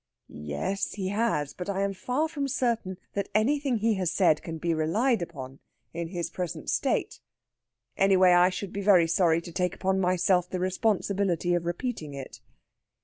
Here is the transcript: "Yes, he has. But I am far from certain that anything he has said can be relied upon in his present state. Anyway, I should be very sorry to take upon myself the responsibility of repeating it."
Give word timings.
"Yes, 0.33 0.93
he 0.93 1.09
has. 1.09 1.53
But 1.53 1.69
I 1.69 1.81
am 1.83 1.93
far 1.93 2.27
from 2.27 2.47
certain 2.47 2.97
that 3.13 3.29
anything 3.35 3.77
he 3.77 3.93
has 4.01 4.11
said 4.11 4.41
can 4.41 4.57
be 4.57 4.73
relied 4.73 5.21
upon 5.21 5.59
in 5.93 6.07
his 6.07 6.31
present 6.31 6.71
state. 6.71 7.19
Anyway, 7.97 8.31
I 8.31 8.49
should 8.49 8.73
be 8.73 8.81
very 8.81 9.05
sorry 9.07 9.41
to 9.43 9.51
take 9.51 9.75
upon 9.75 9.99
myself 9.99 10.49
the 10.49 10.59
responsibility 10.59 11.53
of 11.53 11.65
repeating 11.67 12.15
it." 12.15 12.41